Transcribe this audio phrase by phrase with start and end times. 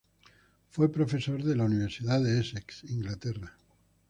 [0.71, 3.55] Fue profesor de la Universidad de Essex, Inglaterra.